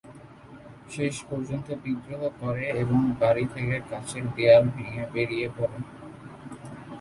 [0.91, 5.79] শেষ পর্যন্ত বিদ্রোহ করে এবং বাড়ি থেকে কাঁচের দেয়াল ভেঙ্গে বেড়িয়ে পড়ে।